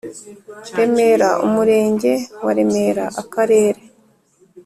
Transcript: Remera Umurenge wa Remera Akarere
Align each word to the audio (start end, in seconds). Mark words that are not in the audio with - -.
Remera 0.77 1.29
Umurenge 1.45 2.11
wa 2.43 2.51
Remera 2.57 3.05
Akarere 3.21 3.81